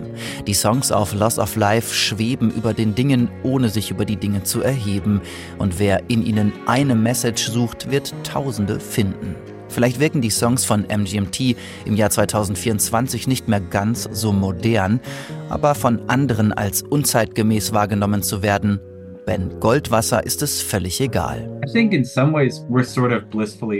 Die 0.46 0.54
Songs 0.54 0.92
auf 0.92 1.12
Loss 1.12 1.40
of 1.40 1.56
Life 1.56 1.92
schweben 1.92 2.52
über 2.52 2.72
den 2.72 2.94
Dingen, 2.94 3.28
ohne 3.42 3.68
sich 3.68 3.90
über 3.90 4.04
die 4.04 4.16
Dinge 4.16 4.44
zu 4.44 4.62
erheben. 4.62 5.20
Und 5.58 5.80
wer 5.80 6.08
in 6.08 6.24
ihnen 6.24 6.52
eine 6.66 6.94
Message 6.94 7.50
sucht, 7.50 7.90
wird 7.90 8.14
Tausende 8.22 8.78
finden. 8.78 9.34
Vielleicht 9.70 10.00
wirken 10.00 10.20
die 10.20 10.30
Songs 10.30 10.64
von 10.64 10.84
MGMT 10.84 11.56
im 11.84 11.96
Jahr 11.96 12.10
2024 12.10 13.28
nicht 13.28 13.48
mehr 13.48 13.60
ganz 13.60 14.08
so 14.12 14.32
modern, 14.32 15.00
aber 15.48 15.74
von 15.74 16.08
anderen 16.08 16.52
als 16.52 16.82
unzeitgemäß 16.82 17.72
wahrgenommen 17.72 18.22
zu 18.22 18.42
werden, 18.42 18.80
Ben 19.26 19.60
Goldwasser 19.60 20.24
ist 20.24 20.42
es 20.42 20.60
völlig 20.60 21.00
egal. 21.00 21.60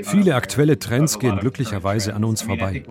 Viele 0.05 0.35
aktuelle 0.37 0.79
Trends 0.79 1.18
gehen 1.18 1.38
glücklicherweise 1.38 2.14
an 2.14 2.24
uns 2.24 2.42
vorbei. 2.42 2.85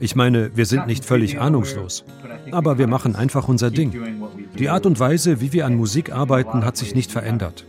Ich 0.00 0.14
meine, 0.14 0.54
wir 0.54 0.66
sind 0.66 0.86
nicht 0.86 1.04
völlig 1.04 1.40
ahnungslos, 1.40 2.04
aber 2.50 2.76
wir 2.76 2.88
machen 2.88 3.16
einfach 3.16 3.48
unser 3.48 3.70
Ding. 3.70 3.92
Die 4.58 4.68
Art 4.68 4.84
und 4.84 5.00
Weise, 5.00 5.40
wie 5.40 5.54
wir 5.54 5.64
an 5.64 5.76
Musik 5.76 6.12
arbeiten, 6.12 6.64
hat 6.66 6.76
sich 6.76 6.94
nicht 6.94 7.10
verändert. 7.10 7.64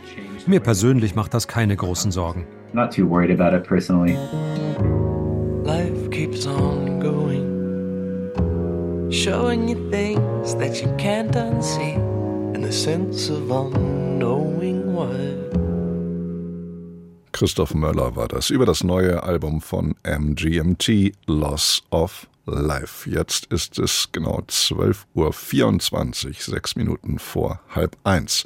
Mir 0.46 0.60
persönlich 0.60 1.14
macht 1.14 1.32
das 1.32 1.48
keine 1.48 1.74
großen 1.74 2.12
Sorgen. 2.12 2.46
Not 2.76 2.92
too 2.92 3.06
worried 3.06 3.30
about 3.30 3.54
it 3.54 3.64
personally. 3.64 4.18
Life 5.64 6.10
keeps 6.10 6.44
on 6.44 7.00
going, 7.00 7.48
showing 9.10 9.66
you 9.66 9.90
things 9.90 10.54
that 10.56 10.82
you 10.82 10.94
can't 10.98 11.32
unsee, 11.32 11.96
in 12.54 12.60
the 12.60 12.70
sense 12.70 13.30
of 13.30 13.50
unknowing 13.50 14.92
why. 14.92 15.08
Christoph 17.32 17.74
Möller 17.74 18.14
war 18.14 18.28
das 18.28 18.50
über 18.50 18.66
das 18.66 18.84
neue 18.84 19.22
Album 19.22 19.62
von 19.62 19.94
MGMT 20.04 21.14
Loss 21.26 21.82
of 21.90 22.28
Life. 22.44 23.08
Jetzt 23.08 23.46
ist 23.46 23.78
es 23.78 24.10
genau 24.12 24.42
12.24 24.50 26.26
Uhr, 26.26 26.34
sechs 26.34 26.76
Minuten 26.76 27.18
vor 27.18 27.60
halb 27.74 27.96
eins. 28.04 28.44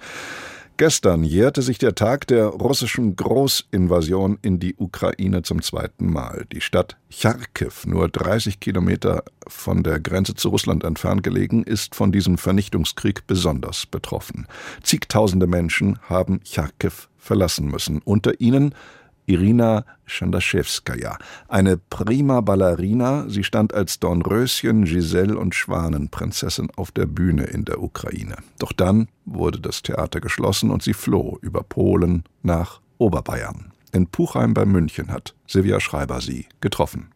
Gestern 0.80 1.24
jährte 1.24 1.60
sich 1.60 1.76
der 1.76 1.94
Tag 1.94 2.26
der 2.28 2.46
russischen 2.46 3.14
Großinvasion 3.14 4.38
in 4.40 4.60
die 4.60 4.76
Ukraine 4.78 5.42
zum 5.42 5.60
zweiten 5.60 6.10
Mal. 6.10 6.46
Die 6.52 6.62
Stadt 6.62 6.96
Charkiw, 7.10 7.70
nur 7.84 8.08
30 8.08 8.60
Kilometer 8.60 9.24
von 9.46 9.82
der 9.82 10.00
Grenze 10.00 10.36
zu 10.36 10.48
Russland 10.48 10.82
entfernt 10.82 11.22
gelegen, 11.22 11.64
ist 11.64 11.94
von 11.94 12.12
diesem 12.12 12.38
Vernichtungskrieg 12.38 13.26
besonders 13.26 13.84
betroffen. 13.84 14.46
Zigtausende 14.82 15.46
Menschen 15.46 15.98
haben 16.08 16.40
Charkiw 16.46 16.94
verlassen 17.18 17.66
müssen, 17.66 18.00
unter 18.02 18.40
ihnen 18.40 18.74
Irina 19.30 19.84
Chandaschewskaja, 20.06 21.16
eine 21.46 21.76
prima 21.76 22.40
Ballerina. 22.40 23.28
Sie 23.28 23.44
stand 23.44 23.72
als 23.72 24.00
Dornröschen, 24.00 24.84
Giselle 24.84 25.38
und 25.38 25.54
Schwanenprinzessin 25.54 26.68
auf 26.74 26.90
der 26.90 27.06
Bühne 27.06 27.44
in 27.44 27.64
der 27.64 27.80
Ukraine. 27.80 28.34
Doch 28.58 28.72
dann 28.72 29.06
wurde 29.24 29.60
das 29.60 29.82
Theater 29.82 30.20
geschlossen 30.20 30.70
und 30.72 30.82
sie 30.82 30.94
floh 30.94 31.38
über 31.42 31.62
Polen 31.62 32.24
nach 32.42 32.80
Oberbayern. 32.98 33.72
In 33.92 34.08
Puchheim 34.08 34.52
bei 34.52 34.64
München 34.64 35.12
hat 35.12 35.34
Silvia 35.46 35.78
Schreiber 35.78 36.20
sie 36.20 36.46
getroffen. 36.60 37.10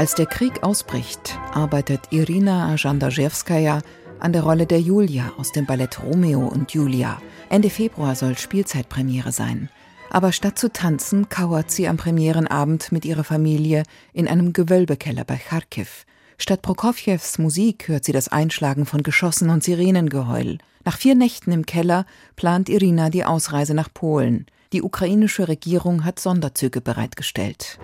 Als 0.00 0.16
der 0.16 0.26
Krieg 0.26 0.64
ausbricht, 0.64 1.38
arbeitet 1.52 2.00
Irina 2.10 2.74
Jandarzewskaja 2.74 3.80
an 4.18 4.32
der 4.32 4.42
Rolle 4.42 4.66
der 4.66 4.80
Julia 4.80 5.32
aus 5.38 5.52
dem 5.52 5.66
Ballett 5.66 6.02
Romeo 6.02 6.48
und 6.48 6.72
Julia. 6.72 7.22
Ende 7.48 7.70
Februar 7.70 8.16
soll 8.16 8.36
Spielzeitpremiere 8.36 9.30
sein. 9.30 9.68
Aber 10.10 10.32
statt 10.32 10.58
zu 10.58 10.72
tanzen, 10.72 11.28
kauert 11.28 11.70
sie 11.70 11.88
am 11.88 11.96
Premierenabend 11.96 12.90
mit 12.90 13.04
ihrer 13.04 13.24
Familie 13.24 13.84
in 14.12 14.26
einem 14.26 14.52
Gewölbekeller 14.52 15.24
bei 15.24 15.36
Kharkiv. 15.36 16.04
Statt 16.36 16.62
Prokofjews 16.62 17.38
Musik 17.38 17.86
hört 17.86 18.04
sie 18.04 18.12
das 18.12 18.28
Einschlagen 18.28 18.86
von 18.86 19.02
Geschossen 19.04 19.50
und 19.50 19.62
Sirenengeheul. 19.62 20.58
Nach 20.84 20.96
vier 20.96 21.14
Nächten 21.14 21.52
im 21.52 21.64
Keller 21.64 22.06
plant 22.34 22.68
Irina 22.68 23.10
die 23.10 23.24
Ausreise 23.24 23.74
nach 23.74 23.92
Polen. 23.92 24.46
Die 24.72 24.82
ukrainische 24.82 25.48
Regierung 25.48 26.04
hat 26.04 26.18
Sonderzüge 26.18 26.80
bereitgestellt. 26.80 27.78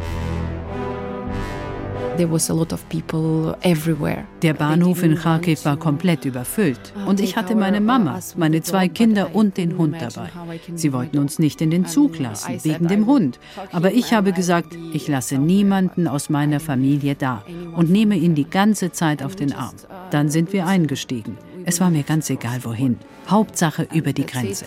Der 4.42 4.54
Bahnhof 4.54 5.02
in 5.02 5.16
Kharkiv 5.16 5.64
war 5.64 5.76
komplett 5.76 6.24
überfüllt. 6.24 6.92
Und 7.06 7.20
ich 7.20 7.36
hatte 7.36 7.54
meine 7.54 7.80
Mama, 7.80 8.18
meine 8.36 8.62
zwei 8.62 8.88
Kinder 8.88 9.34
und 9.34 9.56
den 9.56 9.76
Hund 9.76 9.96
dabei. 10.00 10.30
Sie 10.74 10.92
wollten 10.92 11.18
uns 11.18 11.38
nicht 11.38 11.60
in 11.60 11.70
den 11.70 11.86
Zug 11.86 12.18
lassen, 12.18 12.64
wegen 12.64 12.88
dem 12.88 13.06
Hund. 13.06 13.38
Aber 13.72 13.92
ich 13.92 14.12
habe 14.12 14.32
gesagt, 14.32 14.76
ich 14.92 15.08
lasse 15.08 15.36
niemanden 15.36 16.08
aus 16.08 16.30
meiner 16.30 16.60
Familie 16.60 17.14
da 17.14 17.44
und 17.74 17.90
nehme 17.90 18.16
ihn 18.16 18.34
die 18.34 18.48
ganze 18.48 18.92
Zeit 18.92 19.22
auf 19.22 19.36
den 19.36 19.52
Arm. 19.52 19.74
Dann 20.10 20.30
sind 20.30 20.52
wir 20.52 20.66
eingestiegen. 20.66 21.36
Es 21.64 21.80
war 21.80 21.90
mir 21.90 22.02
ganz 22.02 22.30
egal 22.30 22.64
wohin. 22.64 22.96
Hauptsache 23.28 23.88
über 23.92 24.12
die 24.12 24.24
Grenze. 24.24 24.66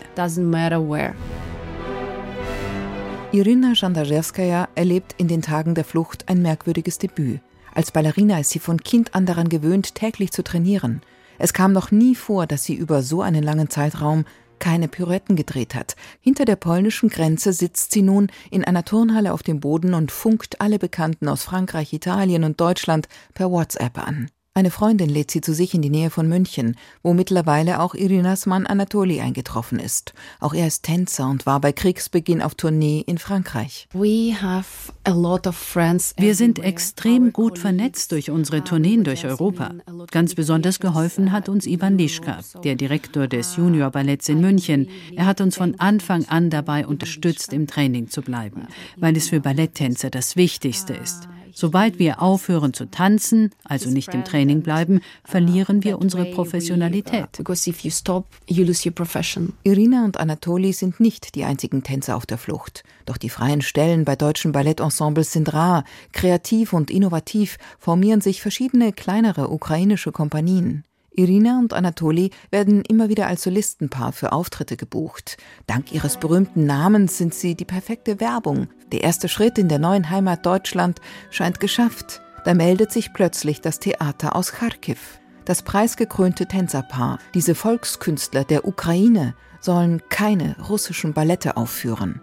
Irina 3.32 3.74
Jandarzewskaja 3.76 4.70
erlebt 4.74 5.13
in 5.20 5.28
den 5.28 5.44
Tagen 5.44 5.76
der 5.76 5.86
Flucht 5.86 6.28
ein 6.30 6.42
merkwürdiges 6.42 6.98
Debüt. 6.98 7.42
Als 7.76 7.92
Ballerina 7.92 8.39
ist 8.39 8.50
sie 8.50 8.58
von 8.58 8.82
Kind 8.82 9.13
an 9.13 9.28
daran 9.28 9.50
gewöhnt, 9.50 9.94
täglich 9.94 10.32
zu 10.32 10.44
trainieren. 10.44 11.02
Es 11.38 11.54
kam 11.54 11.72
noch 11.72 11.92
nie 11.92 12.15
vor, 12.15 12.48
dass 12.48 12.63
sie 12.63 12.74
über 12.74 13.04
so 13.04 13.22
einen 13.22 13.44
langen 13.44 13.70
Zeitraum 13.70 14.26
keine 14.58 14.88
Pirouetten 14.88 15.36
gedreht 15.36 15.76
hat. 15.76 15.96
Hinter 16.22 16.46
der 16.46 16.56
polnischen 16.56 17.10
Grenze 17.10 17.54
sitzt 17.54 17.92
sie 17.92 18.02
nun 18.02 18.32
in 18.50 18.65
einer 18.65 18.84
Turnhalle 18.84 19.32
auf 19.32 19.44
dem 19.44 19.60
Boden 19.60 19.94
und 19.94 20.12
funkt 20.12 20.60
alle 20.60 20.80
Bekannten 20.80 21.28
aus 21.28 21.44
Frankreich, 21.44 21.94
Italien 21.94 22.44
und 22.44 22.60
Deutschland 22.60 23.08
per 23.36 23.52
WhatsApp 23.52 24.00
an. 24.00 24.32
Eine 24.56 24.72
Freundin 24.72 25.10
lädt 25.10 25.30
sie 25.32 25.42
zu 25.42 25.54
sich 25.54 25.74
in 25.74 25.82
die 25.82 25.92
Nähe 25.92 26.10
von 26.10 26.28
München, 26.28 26.76
wo 27.04 27.14
mittlerweile 27.14 27.80
auch 27.80 27.94
Irinas 27.94 28.46
Mann 28.46 28.66
Anatoli 28.66 29.22
eingetroffen 29.22 29.80
ist. 29.80 30.14
Auch 30.40 30.54
er 30.54 30.68
ist 30.68 30.84
Tänzer 30.84 31.30
und 31.30 31.46
war 31.46 31.62
bei 31.62 31.72
Kriegsbeginn 31.72 32.42
auf 32.42 32.56
Tournee 32.56 33.04
in 33.06 33.20
Frankreich. 33.20 33.88
Wir 33.94 34.64
sind 36.36 36.60
extrem 36.60 37.32
gut 37.32 37.60
vernetzt 37.60 38.12
durch 38.12 38.32
unsere 38.32 38.64
Tourneen 38.64 39.04
durch 39.04 39.26
Europa. 39.26 39.76
Ganz 40.12 40.36
besonders 40.36 40.80
geholfen 40.80 41.32
hat 41.32 41.48
uns 41.48 41.68
Ivan 41.68 41.98
Lischka, 41.98 42.40
der 42.64 42.76
Direktor 42.76 43.28
des 43.28 43.56
Juniorballetts 43.56 44.30
in 44.30 44.42
München. 44.42 44.90
Er 45.16 45.28
hat 45.28 45.42
uns 45.42 45.58
von 45.58 45.80
Anfang 45.80 46.26
an 46.26 46.50
dabei 46.50 46.88
unterstützt, 46.88 47.54
im 47.54 47.68
Training 47.68 48.10
zu 48.10 48.24
bleiben, 48.24 48.68
weil 48.98 49.16
es 49.16 49.30
für 49.30 49.40
Balletttänzer 49.40 50.10
das 50.10 50.36
Wichtigste 50.36 50.94
ist. 50.94 51.30
Sobald 51.60 52.00
wir 52.00 52.22
aufhören 52.22 52.74
zu 52.74 52.86
tanzen, 52.86 53.50
also 53.65 53.89
nicht 53.89 54.13
im 54.13 54.24
Training 54.24 54.62
bleiben, 54.62 55.02
verlieren 55.26 55.84
wir 55.84 56.00
unsere 56.00 56.24
Professionalität. 56.24 57.28
Irina 59.63 60.06
und 60.06 60.15
Anatoli 60.15 60.72
sind 60.72 61.02
nicht 61.02 61.36
die 61.36 61.43
einzigen 61.43 61.84
Tänzer 61.84 62.15
auf 62.15 62.26
der 62.26 62.38
Flucht. 62.38 62.86
Doch 63.06 63.17
die 63.17 63.30
freien 63.30 63.62
Stellen 63.62 64.06
bei 64.06 64.15
deutschen 64.15 64.54
Ballettensembles 64.54 65.34
sind 65.34 65.54
rar. 65.54 65.84
Kreativ 66.13 66.72
und 66.72 66.89
innovativ 66.89 67.58
formieren 67.78 68.22
sich 68.22 68.41
verschiedene 68.41 68.93
kleinere 68.93 69.50
ukrainische 69.50 70.13
Kompanien. 70.13 70.86
Irina 71.19 71.60
und 71.60 71.73
Anatoli 71.73 72.32
werden 72.49 72.82
immer 72.86 73.10
wieder 73.10 73.27
als 73.27 73.43
Solistenpaar 73.43 74.13
für 74.13 74.32
Auftritte 74.32 74.77
gebucht. 74.77 75.36
Dank 75.67 75.91
ihres 75.91 76.15
berühmten 76.15 76.65
Namens 76.65 77.17
sind 77.17 77.34
sie 77.34 77.55
die 77.55 77.65
perfekte 77.65 78.21
Werbung. 78.21 78.69
Der 78.93 79.03
erste 79.03 79.27
Schritt 79.27 79.58
in 79.58 79.67
der 79.67 79.79
neuen 79.79 80.10
Heimat 80.10 80.45
Deutschland 80.45 81.01
scheint 81.29 81.60
geschafft. 81.60 82.21
Da 82.45 82.53
meldet 82.53 82.93
sich 82.93 83.12
plötzlich 83.12 83.60
das 83.60 83.79
Theater 83.79 84.34
aus 84.34 84.53
Kharkiv. 84.53 85.19
Das 85.43 85.62
preisgekrönte 85.62 86.45
Tänzerpaar, 86.45 87.19
diese 87.34 87.53
Volkskünstler 87.53 88.45
der 88.45 88.65
Ukraine, 88.65 89.36
sollen 89.62 90.02
keine 90.10 90.56
russischen 90.69 91.13
Ballette 91.13 91.58
aufführen. 91.58 92.22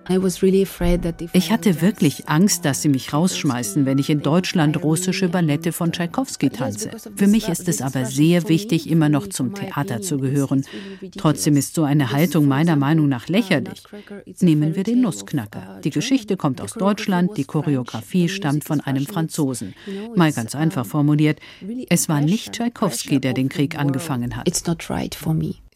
Ich 1.33 1.53
hatte 1.53 1.83
wirklich 1.83 2.29
Angst, 2.29 2.65
dass 2.65 2.83
sie 2.83 2.89
mich 2.89 3.13
rausschmeißen, 3.13 3.87
wenn 3.87 3.99
ich 3.99 4.11
in 4.11 4.23
Deutschland 4.23 4.83
russische 4.83 5.29
Ballette 5.29 5.73
von 5.73 5.93
Tschaikowski 5.93 6.51
tanze. 6.51 6.91
Für 7.15 7.27
mich 7.27 7.49
ist 7.49 7.69
es 7.69 7.83
aber 7.83 8.05
sehr 8.07 8.49
wichtig, 8.49 8.89
immer 8.89 9.09
noch 9.09 9.29
zum 9.29 9.55
Theater 9.55 10.01
zu 10.01 10.19
gehören. 10.19 10.65
Trotzdem 11.17 11.57
ist 11.57 11.75
so 11.75 11.85
eine 11.85 12.13
Haltung 12.13 12.47
meiner 12.47 12.77
Meinung 12.77 13.09
nach 13.09 13.29
lächerlich. 13.29 13.83
Nehmen 14.41 14.75
wir 14.77 14.85
den 14.85 15.03
Nussknacker. 15.03 15.81
Die 15.85 15.91
Geschichte 15.91 16.37
kommt 16.37 16.61
aus 16.61 16.73
Deutschland, 16.73 17.37
die 17.37 17.45
Choreografie 17.45 18.29
stammt 18.29 18.65
von 18.65 18.81
einem 18.81 19.07
Franzosen. 19.07 19.75
Mal 20.15 20.33
ganz 20.33 20.55
einfach 20.55 20.87
formuliert, 20.87 21.41
es 21.89 22.09
war 22.09 22.21
nicht 22.21 22.53
Tschaikowski, 22.53 23.21
der 23.21 23.35
den 23.35 23.49
Krieg 23.49 23.79
angefangen 23.79 24.37
hat. 24.37 24.49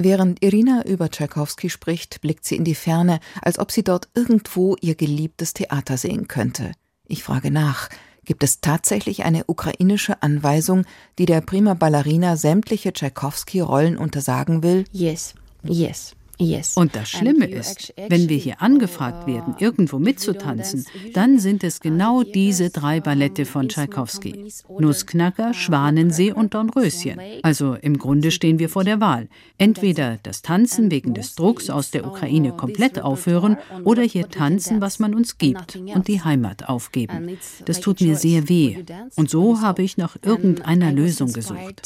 Während 0.02 0.42
Irina 0.42 0.82
über 0.86 1.10
Tschaikowski 1.10 1.68
spricht, 1.68 2.22
blickt 2.22 2.46
sie 2.46 2.56
in 2.56 2.64
die 2.64 2.74
Ferne, 2.74 3.20
als 3.42 3.58
ob 3.58 3.70
sie 3.70 3.84
dort 3.84 4.08
irgendwo 4.14 4.74
ihr 4.80 4.94
geliebtes 4.94 5.52
Theater 5.52 5.98
sehen 5.98 6.26
könnte. 6.26 6.72
Ich 7.06 7.22
frage 7.22 7.50
nach, 7.50 7.90
gibt 8.24 8.42
es 8.42 8.62
tatsächlich 8.62 9.24
eine 9.24 9.44
ukrainische 9.44 10.22
Anweisung, 10.22 10.86
die 11.18 11.26
der 11.26 11.42
prima 11.42 11.74
Ballerina 11.74 12.38
sämtliche 12.38 12.94
Tschaikowski-Rollen 12.94 13.98
untersagen 13.98 14.62
will? 14.62 14.86
Yes, 14.90 15.34
yes. 15.64 16.16
Und 16.74 16.96
das 16.96 17.10
Schlimme 17.10 17.46
ist, 17.46 17.92
wenn 18.08 18.28
wir 18.28 18.36
hier 18.36 18.62
angefragt 18.62 19.26
werden, 19.26 19.54
irgendwo 19.58 19.98
mitzutanzen, 19.98 20.86
dann 21.12 21.38
sind 21.38 21.64
es 21.64 21.80
genau 21.80 22.22
diese 22.22 22.70
drei 22.70 23.00
Ballette 23.00 23.44
von 23.44 23.68
Tschaikowski. 23.68 24.50
Nussknacker, 24.78 25.54
Schwanensee 25.54 26.32
und 26.32 26.54
Dornröschen. 26.54 27.20
Also 27.42 27.74
im 27.74 27.98
Grunde 27.98 28.30
stehen 28.30 28.58
wir 28.58 28.68
vor 28.68 28.84
der 28.84 29.00
Wahl. 29.00 29.28
Entweder 29.58 30.18
das 30.22 30.42
Tanzen 30.42 30.90
wegen 30.90 31.14
des 31.14 31.34
Drucks 31.34 31.70
aus 31.70 31.90
der 31.90 32.06
Ukraine 32.06 32.52
komplett 32.52 33.00
aufhören 33.00 33.56
oder 33.84 34.02
hier 34.02 34.28
tanzen, 34.28 34.80
was 34.80 34.98
man 34.98 35.14
uns 35.14 35.38
gibt 35.38 35.76
und 35.76 36.08
die 36.08 36.22
Heimat 36.22 36.68
aufgeben. 36.68 37.38
Das 37.66 37.80
tut 37.80 38.00
mir 38.00 38.16
sehr 38.16 38.48
weh. 38.48 38.84
Und 39.16 39.30
so 39.30 39.60
habe 39.60 39.82
ich 39.82 39.96
nach 39.96 40.16
irgendeiner 40.22 40.92
Lösung 40.92 41.32
gesucht 41.32 41.82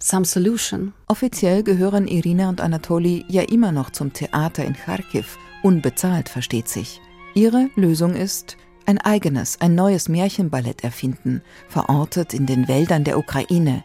some 0.00 0.24
solution. 0.24 0.92
Offiziell 1.06 1.62
gehören 1.62 2.06
Irina 2.06 2.48
und 2.48 2.60
Anatoli 2.60 3.24
ja 3.28 3.42
immer 3.42 3.72
noch 3.72 3.90
zum 3.90 4.12
Theater 4.12 4.64
in 4.64 4.74
Kharkiv, 4.74 5.38
unbezahlt 5.62 6.28
versteht 6.28 6.68
sich. 6.68 7.00
Ihre 7.34 7.70
Lösung 7.76 8.14
ist, 8.14 8.56
ein 8.86 8.98
eigenes, 8.98 9.60
ein 9.60 9.74
neues 9.74 10.08
Märchenballett 10.08 10.82
erfinden, 10.82 11.42
verortet 11.68 12.32
in 12.32 12.46
den 12.46 12.68
Wäldern 12.68 13.04
der 13.04 13.18
Ukraine. 13.18 13.84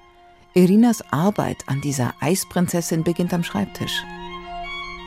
Irinas 0.54 1.04
Arbeit 1.12 1.58
an 1.66 1.82
dieser 1.82 2.14
Eisprinzessin 2.22 3.04
beginnt 3.04 3.34
am 3.34 3.44
Schreibtisch. 3.44 4.04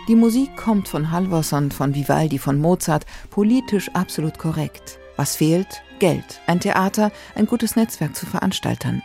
Die 0.08 0.14
Musik 0.14 0.56
kommt 0.56 0.86
von 0.86 1.10
Halvorson, 1.10 1.70
von 1.70 1.94
Vivaldi, 1.94 2.38
von 2.38 2.60
Mozart, 2.60 3.06
politisch 3.30 3.88
absolut 3.94 4.38
korrekt. 4.38 4.98
Was 5.16 5.36
fehlt? 5.36 5.82
Geld. 5.98 6.40
Ein 6.46 6.60
Theater, 6.60 7.10
ein 7.34 7.46
gutes 7.46 7.74
Netzwerk 7.74 8.14
zu 8.14 8.26
Veranstaltern. 8.26 9.02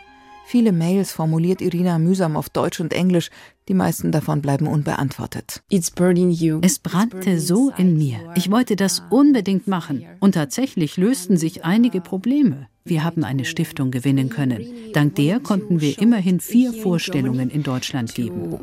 Viele 0.52 0.72
Mails 0.72 1.12
formuliert 1.12 1.62
Irina 1.62 1.98
mühsam 1.98 2.36
auf 2.36 2.50
Deutsch 2.50 2.78
und 2.78 2.92
Englisch, 2.92 3.30
die 3.68 3.72
meisten 3.72 4.12
davon 4.12 4.42
bleiben 4.42 4.66
unbeantwortet. 4.66 5.62
Es 5.70 6.78
brannte 6.78 7.40
so 7.40 7.72
in 7.78 7.96
mir. 7.96 8.18
Ich 8.34 8.50
wollte 8.50 8.76
das 8.76 9.02
unbedingt 9.08 9.66
machen. 9.66 10.04
Und 10.20 10.34
tatsächlich 10.34 10.98
lösten 10.98 11.38
sich 11.38 11.64
einige 11.64 12.02
Probleme. 12.02 12.66
Wir 12.84 13.02
haben 13.02 13.24
eine 13.24 13.46
Stiftung 13.46 13.90
gewinnen 13.90 14.28
können. 14.28 14.66
Dank 14.92 15.14
der 15.14 15.40
konnten 15.40 15.80
wir 15.80 15.98
immerhin 15.98 16.38
vier 16.38 16.74
Vorstellungen 16.74 17.48
in 17.48 17.62
Deutschland 17.62 18.14
geben. 18.14 18.58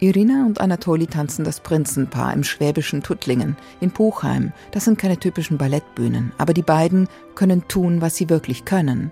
Irina 0.00 0.44
und 0.44 0.60
Anatoli 0.60 1.06
tanzen 1.06 1.44
das 1.46 1.60
Prinzenpaar 1.60 2.34
im 2.34 2.44
schwäbischen 2.44 3.02
Tuttlingen, 3.02 3.56
in 3.80 3.90
Puchheim. 3.90 4.52
Das 4.72 4.84
sind 4.84 4.98
keine 4.98 5.18
typischen 5.18 5.56
Ballettbühnen, 5.56 6.32
aber 6.36 6.52
die 6.52 6.60
beiden 6.60 7.08
können 7.36 7.66
tun, 7.68 8.02
was 8.02 8.16
sie 8.16 8.28
wirklich 8.28 8.66
können. 8.66 9.10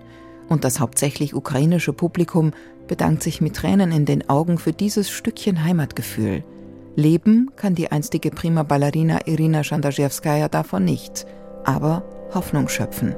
Und 0.49 0.63
das 0.63 0.79
hauptsächlich 0.79 1.33
ukrainische 1.35 1.93
Publikum 1.93 2.51
bedankt 2.87 3.23
sich 3.23 3.39
mit 3.39 3.55
Tränen 3.55 3.91
in 3.91 4.05
den 4.05 4.29
Augen 4.29 4.57
für 4.57 4.73
dieses 4.73 5.09
Stückchen 5.09 5.63
Heimatgefühl. 5.63 6.43
Leben 6.95 7.51
kann 7.55 7.75
die 7.75 7.91
einstige 7.91 8.31
Prima 8.31 8.63
Ballerina 8.63 9.25
Irina 9.27 9.63
Schandarzewskaja 9.63 10.49
davon 10.49 10.83
nicht, 10.83 11.25
aber 11.63 12.03
Hoffnung 12.33 12.67
schöpfen. 12.67 13.15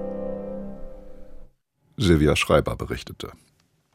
Silvia 1.97 2.35
Schreiber 2.35 2.75
berichtete. 2.75 3.31